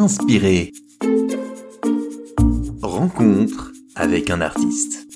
[0.00, 0.72] Inspiré.
[2.80, 5.06] Rencontre avec un artiste.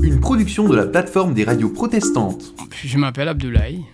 [0.00, 2.54] Une production de la plateforme des radios protestantes.
[2.84, 3.84] Je m'appelle Abdoulaye,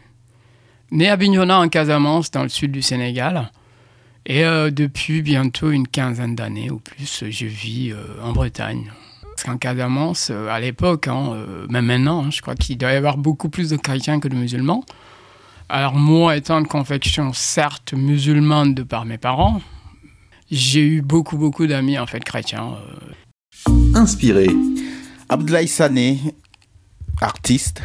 [0.90, 3.50] né à Bignona en Casamance, dans le sud du Sénégal.
[4.26, 8.92] Et euh, depuis bientôt une quinzaine d'années ou plus, je vis euh, en Bretagne.
[9.22, 12.96] Parce qu'en Casamance, euh, à l'époque, hein, même maintenant, hein, je crois qu'il doit y
[12.96, 14.84] avoir beaucoup plus de chrétiens que de musulmans.
[15.68, 19.60] Alors moi, étant de confection certes musulmane de par mes parents,
[20.48, 22.74] j'ai eu beaucoup, beaucoup d'amis en fait chrétiens.
[23.94, 24.46] Inspiré.
[25.28, 26.20] Abdoulaye Sané,
[27.20, 27.82] artiste,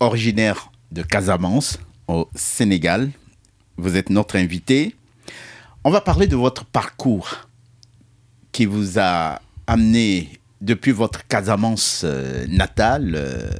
[0.00, 3.10] originaire de Casamance, au Sénégal.
[3.78, 4.94] Vous êtes notre invité.
[5.82, 7.48] On va parler de votre parcours
[8.52, 10.28] qui vous a amené
[10.60, 13.50] depuis votre Casamance euh, natale euh,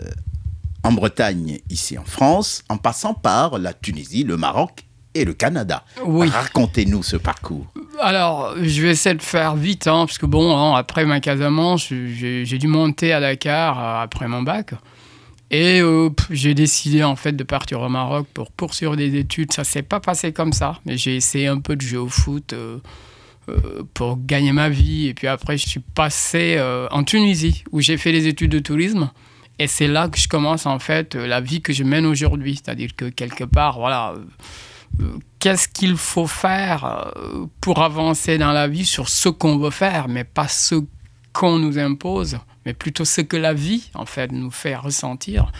[0.84, 4.84] en Bretagne, ici en France, en passant par la Tunisie, le Maroc
[5.14, 5.84] et le Canada.
[6.04, 6.28] Oui.
[6.28, 7.66] Racontez-nous ce parcours.
[8.00, 11.88] Alors, je vais essayer de faire vite, hein, parce que bon, hein, après ma Casamance,
[11.88, 14.74] j'ai dû monter à Dakar euh, après mon bac.
[15.50, 19.52] Et euh, j'ai décidé en fait de partir au Maroc pour poursuivre des études.
[19.52, 22.52] Ça s'est pas passé comme ça, mais j'ai essayé un peu de jouer au foot
[22.52, 22.78] euh,
[23.94, 25.06] pour gagner ma vie.
[25.06, 29.10] Et puis après, je suis passé en Tunisie où j'ai fait les études de tourisme.
[29.58, 32.56] Et c'est là que je commence en fait euh, la vie que je mène aujourd'hui.
[32.56, 34.24] C'est-à-dire que quelque part, voilà, euh,
[35.00, 37.12] euh, qu'est-ce qu'il faut faire
[37.60, 40.76] pour avancer dans la vie sur ce qu'on veut faire, mais pas ce
[41.32, 45.52] qu'on nous impose, mais plutôt ce que la vie en fait nous fait ressentir.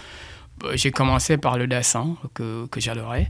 [0.64, 3.28] Euh, J'ai commencé par le dessin que, que j'adorais.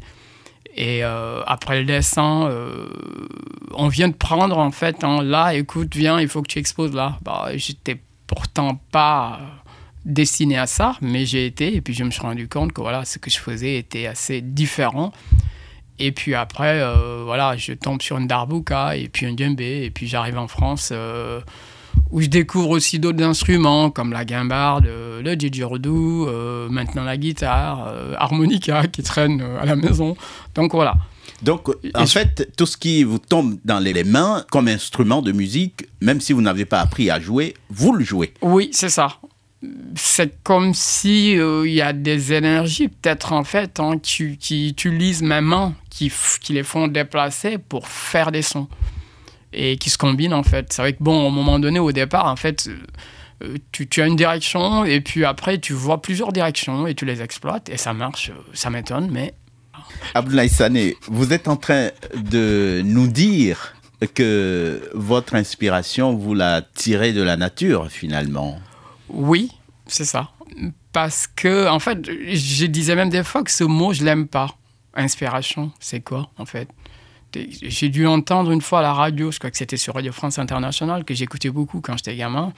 [0.76, 2.50] Et après le dessin,
[3.70, 6.92] on vient de prendre en fait, hein, là, écoute, viens, il faut que tu exposes
[6.92, 7.16] là.
[7.22, 9.38] Bah, J'étais pourtant pas
[10.04, 13.04] destiné à ça, mais j'ai été, et puis je me suis rendu compte que voilà,
[13.04, 15.12] ce que je faisais était assez différent.
[15.98, 19.90] Et puis après, euh, voilà, je tombe sur une darbouka, et puis un djembé, et
[19.90, 21.40] puis j'arrive en France, euh,
[22.10, 26.28] où je découvre aussi d'autres instruments, comme la guimbarde, euh, le didgeridoo,
[26.68, 30.16] maintenant la guitare, harmonica qui traîne à la maison.
[30.54, 30.96] Donc voilà.
[31.42, 35.86] Donc, en fait, tout ce qui vous tombe dans les mains comme instrument de musique,
[36.00, 38.32] même si vous n'avez pas appris à jouer, vous le jouez.
[38.40, 39.18] Oui, c'est ça.
[39.96, 45.22] C'est comme si euh, il y a des énergies, peut-être en fait, hein, qui, utilisent
[45.22, 46.10] mes mains, qui,
[46.50, 48.68] les font déplacer pour faire des sons.
[49.52, 50.72] Et qui se combinent en fait.
[50.72, 52.76] C'est vrai que bon, au moment donné, au départ, en fait, euh,
[53.44, 57.22] euh, tu, as une direction et puis après, tu vois plusieurs directions et tu les
[57.22, 58.32] exploites et ça marche.
[58.52, 59.34] Ça m'étonne, mais
[60.14, 63.74] Abdoulaye Sané, vous êtes en train de nous dire
[64.14, 68.58] que votre inspiration, vous la tirez de la nature, finalement.
[69.14, 69.50] Oui,
[69.86, 70.30] c'est ça.
[70.92, 74.56] Parce que, en fait, je disais même des fois que ce mot, je l'aime pas.
[74.94, 76.68] Inspiration, c'est quoi, en fait?
[77.34, 80.38] J'ai dû entendre une fois à la radio, je crois que c'était sur Radio France
[80.38, 82.52] Internationale, que j'écoutais beaucoup quand j'étais gamin,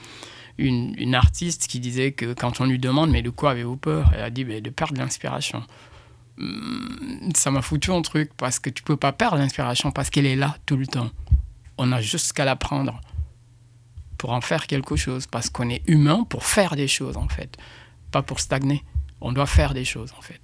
[0.59, 4.11] une, artiste qui disait que quand on lui demande, mais de quoi avez-vous peur?
[4.13, 5.63] Elle a dit, de perdre l'inspiration.
[6.39, 10.27] Hum, Ça m'a foutu un truc, parce que tu peux pas perdre l'inspiration, parce qu'elle
[10.27, 11.09] est là tout le temps.
[11.79, 13.01] On a juste qu'à la prendre
[14.17, 17.57] pour en faire quelque chose, parce qu'on est humain pour faire des choses, en fait,
[18.11, 18.83] pas pour stagner.
[19.21, 20.41] On doit faire des choses, en fait.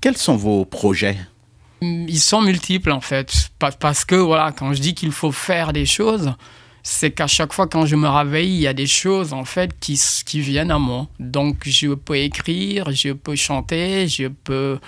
[0.00, 1.18] Quels sont vos projets?
[1.80, 5.72] Ils sont multiples, en fait, Pa- parce que, voilà, quand je dis qu'il faut faire
[5.72, 6.32] des choses,
[6.84, 9.78] c'est qu'à chaque fois quand je me réveille, il y a des choses, en fait,
[9.80, 11.08] qui, qui viennent à moi.
[11.18, 14.78] Donc, je peux écrire, je peux chanter, je peux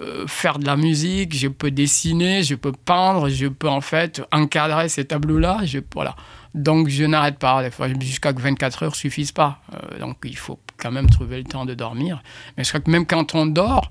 [0.00, 4.22] euh, faire de la musique, je peux dessiner, je peux peindre, je peux, en fait,
[4.32, 5.60] encadrer ces tableaux-là,
[5.94, 6.14] voilà.
[6.54, 7.62] Donc, je n'arrête pas.
[7.62, 9.60] Des fois, jusqu'à que 24 heures suffisent pas.
[9.74, 12.22] Euh, donc, il faut quand même trouver le temps de dormir.
[12.56, 13.88] Mais je crois que même quand on dort,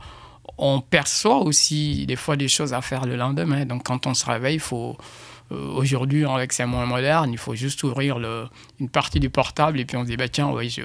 [0.57, 3.65] on perçoit aussi des fois des choses à faire le lendemain.
[3.65, 4.95] Donc, quand on se réveille, il faut.
[5.51, 8.17] euh, Aujourd'hui, avec ces moins moderne, il faut juste ouvrir
[8.79, 10.83] une partie du portable et puis on se dit bah tiens, oui, je,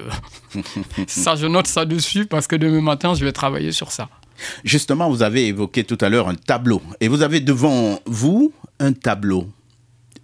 [1.06, 4.09] ça, je note ça dessus parce que demain matin, je vais travailler sur ça.
[4.64, 6.82] Justement, vous avez évoqué tout à l'heure un tableau.
[7.00, 9.49] Et vous avez devant vous un tableau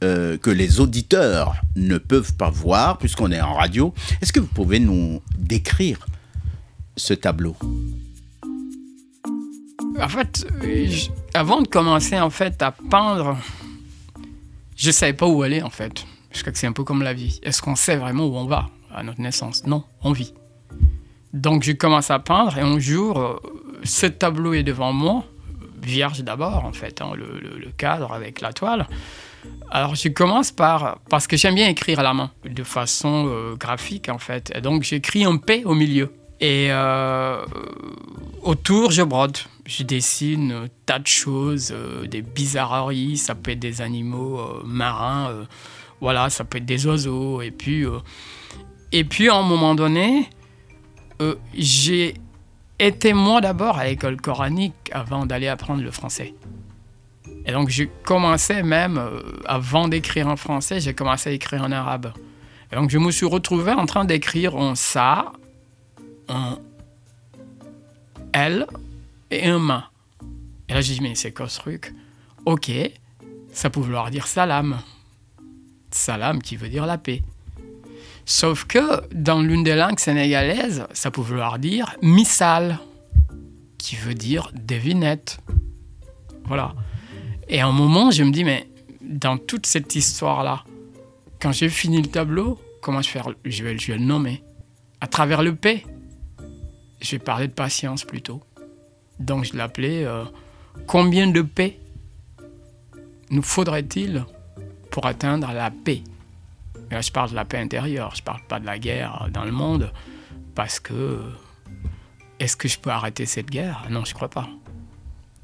[0.02, 3.94] euh, que les auditeurs ne peuvent pas voir puisqu'on est en radio.
[4.20, 6.06] Est-ce que vous pouvez nous décrire
[6.96, 7.56] ce tableau?
[10.00, 10.46] En fait,
[11.34, 13.38] avant de commencer en fait à peindre,
[14.76, 16.04] je savais pas où aller en fait.
[16.32, 17.38] Je crois que c'est un peu comme la vie.
[17.42, 19.66] Est-ce qu'on sait vraiment où on va à notre naissance?
[19.66, 20.34] Non, on vit.
[21.32, 23.36] Donc je commence à peindre et un jour, euh,
[23.84, 25.24] ce tableau est devant moi,
[25.82, 28.86] vierge d'abord en fait, hein, le, cadre avec la toile.
[29.70, 33.56] Alors je commence par, parce que j'aime bien écrire à la main, de façon euh,
[33.56, 34.52] graphique en fait.
[34.62, 36.12] Donc j'écris un P au milieu.
[36.40, 37.44] Et euh,
[38.42, 39.38] autour, je brode.
[39.64, 44.62] je dessine euh, tas de choses, euh, des bizarreries, ça peut être des animaux euh,
[44.64, 45.44] marins, euh,
[46.00, 47.42] voilà, ça peut être des oiseaux.
[47.42, 47.98] Et puis, euh,
[48.90, 50.28] et puis à un moment donné,
[51.20, 52.14] euh, j'ai
[52.86, 56.34] été moi d'abord à l'école coranique avant d'aller apprendre le français.
[57.44, 61.72] Et donc j'ai commencé même, euh, avant d'écrire en français, j'ai commencé à écrire en
[61.72, 62.12] arabe.
[62.70, 65.32] Et donc je me suis retrouvé en train d'écrire en ça,
[66.28, 66.58] un
[68.32, 68.66] L
[69.30, 69.90] et un ma.
[70.68, 71.92] Et là j'ai dit mais c'est quoi ce truc?
[72.44, 72.70] Ok,
[73.52, 74.78] ça peut vouloir dire salam.
[75.90, 77.22] Salam qui veut dire la paix.
[78.24, 82.78] Sauf que dans l'une des langues sénégalaises, ça peut vouloir dire missal,
[83.78, 85.38] qui veut dire devinette.
[86.44, 86.74] Voilà.
[87.48, 88.68] Et à un moment, je me dis, mais
[89.00, 90.64] dans toute cette histoire-là,
[91.40, 93.10] quand j'ai fini le tableau, comment je,
[93.44, 94.42] je, vais, le nommer?
[95.00, 95.84] À travers le P,
[97.00, 98.40] je vais parler de patience plutôt.
[99.18, 100.24] Donc je l'appelais euh,
[100.86, 101.78] Combien de paix
[103.30, 104.24] nous faudrait-il
[104.90, 106.02] pour atteindre la paix
[106.92, 109.50] Là, je parle de la paix intérieure, je parle pas de la guerre dans le
[109.50, 109.90] monde,
[110.54, 111.22] parce que
[112.38, 113.86] est-ce que je peux arrêter cette guerre?
[113.88, 114.46] Non, je crois pas.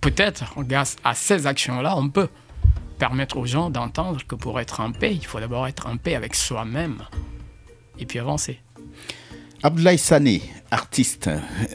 [0.02, 2.28] Peut-être, grâce à ces actions-là, on peut
[2.98, 6.14] permettre aux gens d'entendre que pour être en paix, il faut d'abord être en paix
[6.14, 7.02] avec soi-même
[7.98, 8.60] et puis avancer.
[9.62, 11.30] Abdoulaye Sané, artiste,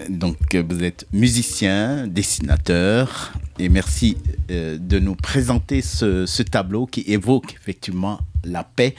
[0.07, 4.17] donc euh, vous êtes musicien, dessinateur, et merci
[4.51, 8.93] euh, de nous présenter ce tableau qui évoque effectivement la paix,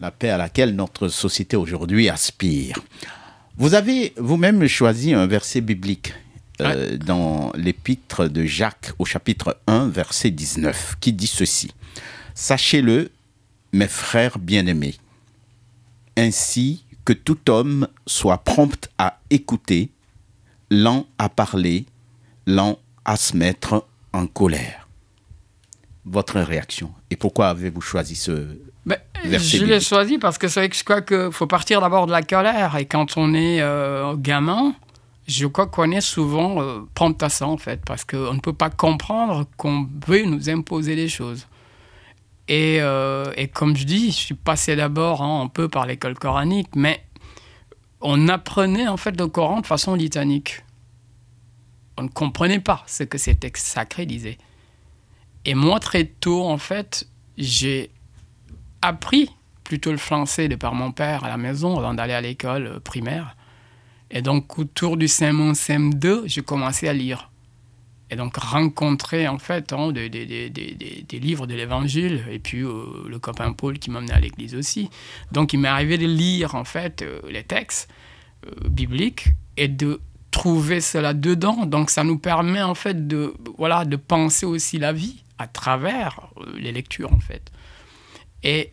[0.00, 2.78] la paix à laquelle notre société aujourd'hui aspire.
[3.56, 6.14] Vous avez vous-même choisi un verset biblique
[6.60, 11.70] euh, dans l'épître de Jacques au chapitre 1, verset 19, qui dit ceci.
[12.34, 13.10] Sachez-le,
[13.72, 14.96] mes frères bien-aimés,
[16.16, 19.90] ainsi que tout homme soit prompt à écouter,
[20.70, 21.86] lent à parler,
[22.46, 24.88] lent à se mettre en colère.
[26.04, 28.58] Votre réaction et pourquoi avez-vous choisi ce
[29.24, 32.12] je l'ai choisi parce que c'est vrai que je crois qu'il faut partir d'abord de
[32.12, 32.76] la colère.
[32.76, 34.74] Et quand on est euh, gamin,
[35.26, 39.46] je crois qu'on est souvent euh, ça, en fait, parce qu'on ne peut pas comprendre
[39.56, 41.46] qu'on veut nous imposer des choses.
[42.48, 46.18] Et, euh, et comme je dis, je suis passé d'abord hein, un peu par l'école
[46.18, 47.04] coranique, mais
[48.00, 50.64] on apprenait en fait le Coran de façon litanique.
[51.96, 54.38] On ne comprenait pas ce que ces textes sacrés disaient.
[55.44, 57.06] Et moi, très tôt, en fait,
[57.38, 57.90] j'ai
[58.82, 59.30] appris
[59.64, 62.80] plutôt le français de par mon père à la maison avant d'aller à l'école euh,
[62.80, 63.36] primaire.
[64.10, 67.30] Et donc, autour du CM1, CM2, j'ai commencé à lire.
[68.10, 70.50] Et donc, rencontrer, en fait, hein, des, des- des-
[71.08, 74.90] des- livres de l'Évangile, et puis euh, le copain Paul qui m'emmenait à l'église aussi.
[75.30, 77.88] Donc, il m'est arrivé de lire, en fait, euh, les textes
[78.46, 80.00] euh, bibliques et de
[80.30, 81.64] trouver cela dedans.
[81.64, 86.20] Donc, ça nous permet, en fait, de, voilà, de penser aussi la vie à travers
[86.36, 87.50] euh, les lectures, en fait.
[88.42, 88.72] Et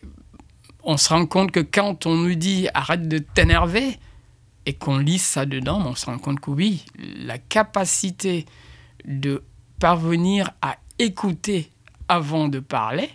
[0.82, 3.98] on se rend compte que quand on nous dit arrête de t'énerver
[4.66, 8.46] et qu'on lit ça dedans, on se rend compte que oui, la capacité
[9.04, 9.42] de
[9.78, 11.70] parvenir à écouter
[12.08, 13.10] avant de parler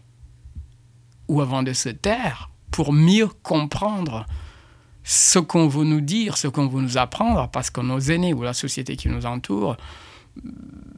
[1.28, 4.26] ou avant de se taire pour mieux comprendre
[5.04, 8.42] ce qu'on veut nous dire, ce qu'on veut nous apprendre, parce que nos aînés ou
[8.42, 9.78] la société qui nous entoure,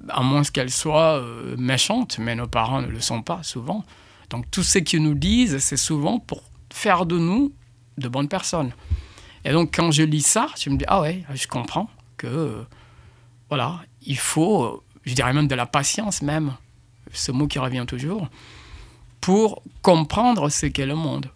[0.09, 3.83] à moins qu'elle soit euh, méchante, mais nos parents ne le sont pas souvent.
[4.29, 7.53] Donc tout ce qu'ils nous disent, c'est souvent pour faire de nous
[7.97, 8.71] de bonnes personnes.
[9.45, 12.63] Et donc quand je lis ça, je me dis, ah ouais, je comprends que, euh,
[13.49, 16.53] voilà, il faut, je dirais même de la patience même,
[17.13, 18.27] ce mot qui revient toujours,
[19.21, 21.29] pour comprendre ce qu'est le monde.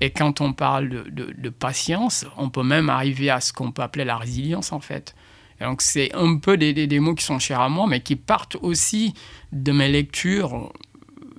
[0.00, 3.72] Et quand on parle de, de- de patience, on peut même arriver à ce qu'on
[3.72, 5.14] peut appeler la résilience en fait.
[5.60, 8.00] Et donc c'est un peu des, des- des mots qui sont chers à moi, mais
[8.00, 9.12] qui partent aussi
[9.52, 10.72] de mes lectures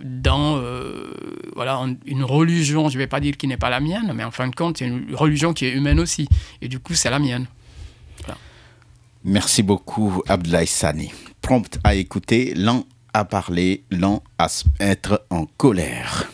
[0.03, 1.13] dans euh,
[1.55, 4.31] voilà, une religion, je ne vais pas dire qui n'est pas la mienne, mais en
[4.31, 6.27] fin de compte, c'est une religion qui est humaine aussi.
[6.61, 7.47] Et du coup, c'est la mienne.
[9.23, 11.11] Merci beaucoup, Abdoulaye Sani.
[11.41, 14.47] Prompt à écouter, lent à parler, lent à
[14.79, 16.31] mettre en colère.